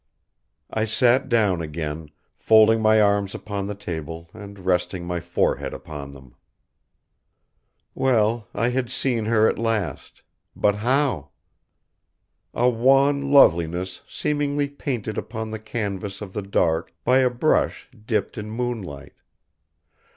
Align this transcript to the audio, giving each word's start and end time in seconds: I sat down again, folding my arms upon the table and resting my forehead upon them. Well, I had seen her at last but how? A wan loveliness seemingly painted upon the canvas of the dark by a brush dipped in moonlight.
I 0.71 0.85
sat 0.85 1.29
down 1.29 1.61
again, 1.61 2.09
folding 2.35 2.81
my 2.81 2.99
arms 2.99 3.35
upon 3.35 3.67
the 3.67 3.75
table 3.75 4.31
and 4.33 4.57
resting 4.57 5.05
my 5.05 5.19
forehead 5.19 5.75
upon 5.75 6.09
them. 6.09 6.33
Well, 7.93 8.47
I 8.51 8.69
had 8.69 8.89
seen 8.89 9.25
her 9.25 9.47
at 9.47 9.59
last 9.59 10.23
but 10.55 10.77
how? 10.77 11.29
A 12.51 12.67
wan 12.67 13.31
loveliness 13.31 14.01
seemingly 14.07 14.69
painted 14.69 15.19
upon 15.19 15.51
the 15.51 15.59
canvas 15.59 16.19
of 16.19 16.33
the 16.33 16.41
dark 16.41 16.91
by 17.03 17.19
a 17.19 17.29
brush 17.29 17.87
dipped 18.07 18.39
in 18.39 18.49
moonlight. 18.49 19.13